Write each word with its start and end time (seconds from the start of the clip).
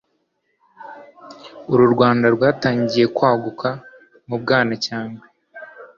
Uru 1.71 1.85
Rwanda 1.93 2.25
rwatangiriye 2.35 3.05
kwaguka 3.17 3.69
mu 4.27 4.35
Bwanacyambwe, 4.41 5.25